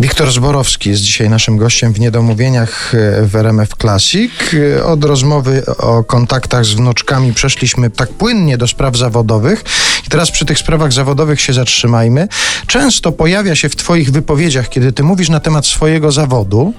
[0.00, 4.32] Wiktor Zborowski jest dzisiaj naszym gościem w Niedomówieniach e, w RMF Classic.
[4.78, 9.64] E, od rozmowy o kontaktach z wnuczkami przeszliśmy tak płynnie do spraw zawodowych.
[10.06, 12.28] I teraz przy tych sprawach zawodowych się zatrzymajmy.
[12.66, 16.74] Często pojawia się w Twoich wypowiedziach, kiedy Ty mówisz na temat swojego zawodu,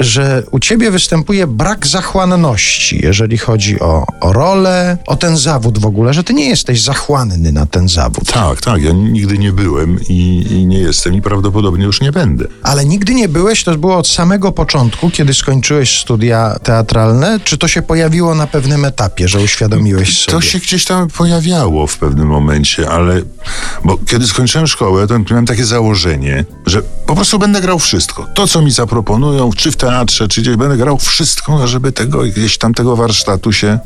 [0.00, 5.86] że u Ciebie występuje brak zachłanności, jeżeli chodzi o, o rolę, o ten zawód w
[5.86, 8.32] ogóle, że Ty nie jesteś zachłanny na ten zawód.
[8.32, 8.82] Tak, tak.
[8.82, 12.53] Ja nigdy nie byłem i, i nie jestem i prawdopodobnie już nie będę.
[12.62, 17.40] Ale nigdy nie byłeś, to było od samego początku, kiedy skończyłeś studia teatralne?
[17.44, 20.32] Czy to się pojawiło na pewnym etapie, że uświadomiłeś sobie?
[20.32, 23.22] To się gdzieś tam pojawiało w pewnym momencie, ale
[23.84, 28.26] bo kiedy skończyłem szkołę, to miałem takie założenie, że po prostu będę grał wszystko.
[28.34, 32.58] To, co mi zaproponują, czy w teatrze, czy gdzieś, będę grał wszystko, żeby tego gdzieś
[32.58, 33.78] tam tego warsztatu się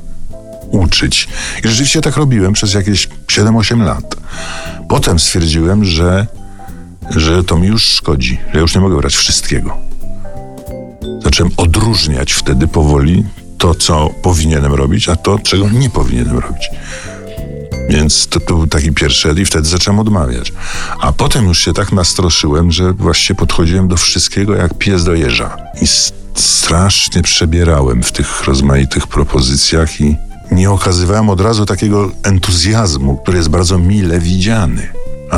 [0.70, 1.28] uczyć.
[1.64, 4.16] I rzeczywiście tak robiłem przez jakieś 7-8 lat.
[4.88, 6.26] Potem stwierdziłem, że
[7.16, 9.76] że to mi już szkodzi, że ja już nie mogę brać wszystkiego.
[11.24, 13.24] Zacząłem odróżniać wtedy powoli
[13.59, 16.70] to, co powinienem robić, a to, czego nie powinienem robić.
[17.88, 20.52] Więc to, to był taki pierwszy i wtedy zacząłem odmawiać.
[21.00, 25.56] A potem już się tak nastroszyłem, że właściwie podchodziłem do wszystkiego jak pies do jeża.
[25.82, 25.87] I
[26.34, 30.16] strasznie przebierałem w tych rozmaitych propozycjach i
[30.52, 34.88] nie okazywałem od razu takiego entuzjazmu, który jest bardzo mile widziany.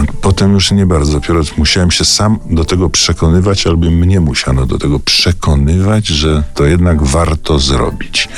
[0.06, 1.12] Potem już nie bardzo.
[1.12, 6.66] Dopiero musiałem się sam do tego przekonywać, albo mnie musiano do tego przekonywać, że to
[6.66, 8.28] jednak warto zrobić.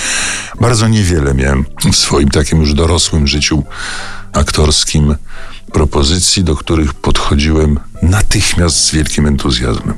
[0.60, 3.62] Bardzo niewiele miałem w swoim takim już dorosłym życiu
[4.33, 5.14] aktorskim
[5.72, 9.94] propozycji, do których podchodziłem natychmiast z wielkim entuzjazmem.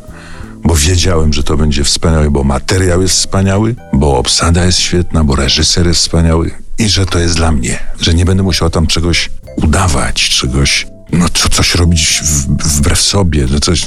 [0.65, 5.37] Bo wiedziałem, że to będzie wspaniałe, bo materiał jest wspaniały, bo obsada jest świetna, bo
[5.37, 9.31] reżyser jest wspaniały i że to jest dla mnie, że nie będę musiał tam czegoś
[9.57, 10.87] udawać, czegoś
[11.19, 13.87] no, co, coś robić w, wbrew sobie, że coś.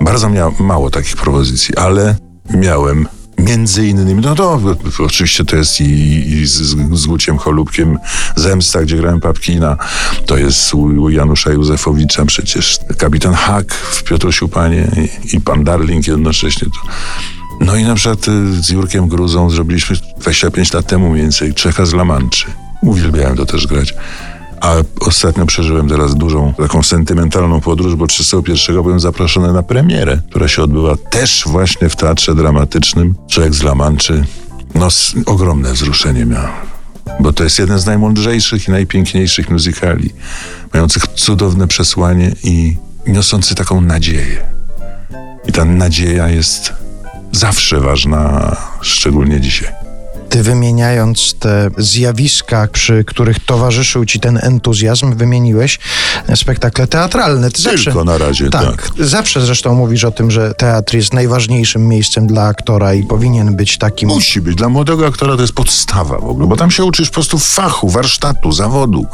[0.00, 2.16] Bardzo miał mało takich propozycji, ale
[2.54, 4.60] miałem między innymi, no to
[4.98, 5.84] oczywiście to jest i,
[6.32, 6.52] i z,
[6.92, 7.98] z Guciem Cholubkiem
[8.36, 9.76] Zemsta, gdzie grałem Papkina,
[10.26, 14.90] to jest u, Janusza Józefowicza przecież kapitan Hak w Piotrusiu Panie
[15.24, 16.68] i, i pan Darling jednocześnie.
[17.60, 21.86] No i na przykład y, z Jurkiem Gruzą zrobiliśmy 25 lat temu mniej więcej Czeka
[21.86, 22.46] z La Manczy.
[22.82, 23.94] Uwielbiałem to też grać.
[24.60, 30.48] A ostatnio przeżyłem teraz dużą, taką sentymentalną podróż, bo 31 byłem zaproszony na premierę, która
[30.48, 33.14] się odbyła też właśnie w teatrze dramatycznym.
[33.30, 34.24] Człowiek z La Manczy.
[34.74, 34.88] No,
[35.26, 36.48] ogromne wzruszenie miał.
[37.20, 40.10] Bo to jest jeden z najmądrzejszych i najpiękniejszych muzykali,
[40.72, 42.76] mających cudowne przesłanie i
[43.06, 44.44] niosący taką nadzieję.
[45.48, 46.72] I ta nadzieja jest
[47.32, 49.83] zawsze ważna, szczególnie dzisiaj
[50.34, 55.78] ty wymieniając te zjawiska, przy których towarzyszył ci ten entuzjazm, wymieniłeś
[56.34, 57.50] spektakle teatralne.
[57.50, 59.06] Ty Tylko zawsze, na razie, tak, tak.
[59.06, 63.78] Zawsze zresztą mówisz o tym, że teatr jest najważniejszym miejscem dla aktora i powinien być
[63.78, 64.08] takim...
[64.08, 64.56] Musi być.
[64.56, 67.88] Dla młodego aktora to jest podstawa w ogóle, bo tam się uczysz po prostu fachu,
[67.88, 69.06] warsztatu, zawodu.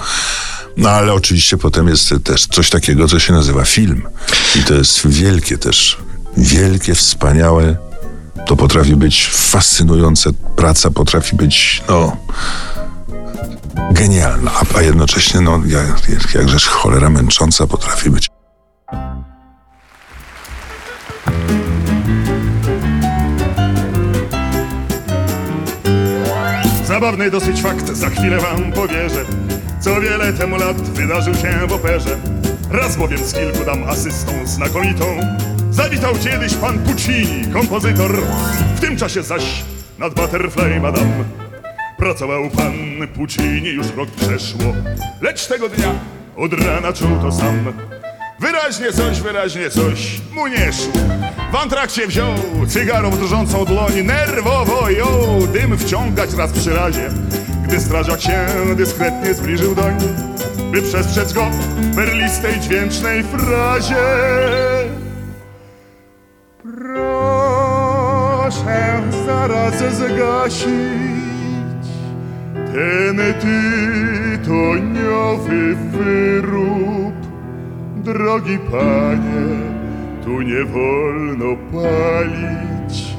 [0.77, 4.03] No ale oczywiście potem jest też coś takiego, co się nazywa film.
[4.57, 5.99] I to jest wielkie też,
[6.37, 7.90] wielkie, wspaniałe
[8.51, 12.17] to potrafi być fascynujące, praca potrafi być, no,
[13.91, 18.29] genialna, a, jednocześnie, no, jak, jakżeż cholera męcząca potrafi być.
[26.85, 29.25] Zabawny dosyć fakt, za chwilę wam powierzę
[29.81, 32.19] Co wiele temu lat wydarzył się w operze.
[32.71, 35.05] Raz bowiem z kilku dam asystą znakomitą
[35.71, 38.17] Zawitał kiedyś pan Puccini, kompozytor.
[38.77, 39.65] W tym czasie zaś
[39.99, 41.25] nad Butterfly Madame
[41.97, 42.73] Pracował pan
[43.15, 44.75] Puccini, już rok przeszło.
[45.21, 45.93] Lecz tego dnia
[46.37, 47.73] od rana czuł to sam.
[48.41, 50.93] Wyraźnie coś, wyraźnie coś mu nie szło.
[51.53, 52.35] W antrakcie wziął
[52.69, 57.09] cygarą drżącą dłoń Nerwowo jął dym wciągać raz przy razie.
[57.65, 59.97] Gdy strażak się dyskretnie zbliżył doń
[60.73, 63.97] By przestrzec go w berlistej dźwięcznej frazie
[69.27, 71.87] zaraz zgasić
[72.73, 73.17] ten
[74.41, 75.61] tytoniowy
[75.93, 77.15] wyrób.
[77.97, 79.47] Drogi panie,
[80.25, 83.17] tu nie wolno palić,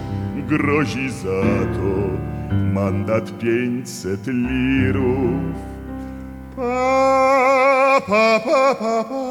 [0.48, 1.44] grozi za
[1.76, 1.92] to
[2.74, 5.56] mandat pięćset lirów.
[6.56, 9.24] Pa, pa, pa, pa, pa,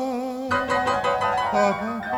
[1.53, 2.10] pa, pa.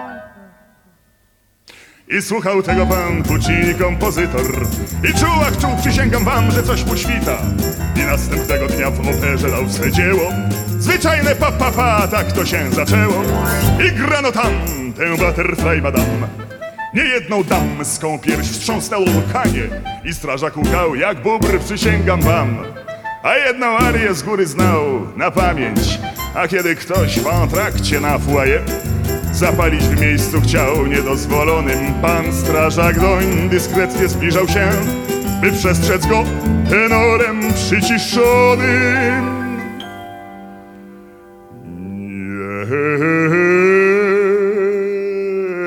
[2.19, 4.67] I słuchał tego pan Puccini kompozytor.
[5.11, 7.39] I czuł, ach czuł, przysięgam wam, że coś mu świta.
[7.97, 10.23] I następnego dnia w operze dał swe dzieło.
[10.79, 13.23] Zwyczajne pa, pa, pa, tak to się zaczęło.
[13.89, 14.53] I grano tam
[14.97, 16.29] tę butterfly madame.
[16.95, 19.63] Niejedną damską pierś wstrząsnęło lukanie
[20.05, 22.59] I strażak łkał jak bóbr, przysięgam wam.
[23.23, 24.83] A jedną arię z góry znał
[25.17, 25.99] na pamięć.
[26.35, 28.63] A kiedy ktoś w antrakcie na foyer
[29.33, 31.95] Zapalić w miejscu chciał niedozwolonym.
[32.03, 34.71] Pan strażak doń dyskretnie zbliżał się
[35.41, 36.25] By przestrzec go
[36.71, 39.43] tenorem przyciszonym.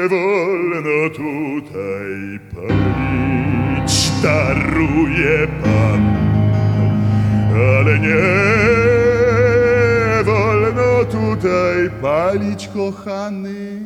[0.01, 6.15] Nie wolno tutaj palić, daruje pan,
[7.55, 8.64] ale nie
[12.15, 13.81] palić, kochany.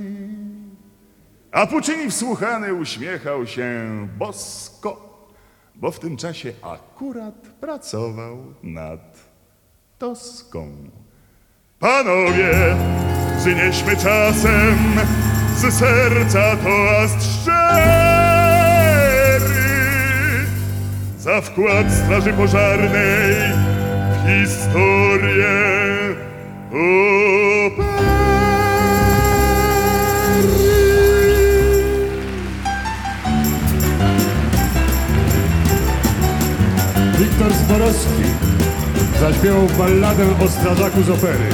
[1.51, 3.87] A Puccini wsłuchany uśmiechał się
[4.17, 5.25] bosko,
[5.75, 9.19] bo w tym czasie akurat pracował nad
[9.97, 10.71] Toską.
[11.79, 12.75] Panowie,
[13.39, 14.77] przynieśmy czasem
[15.55, 17.89] z serca toast szczery
[21.17, 23.35] za wkład Straży Pożarnej
[24.13, 25.79] w historię
[26.69, 27.08] opery.
[37.89, 38.23] Zborowski
[39.19, 41.49] zaśpiewał balladę o strażaku z opery.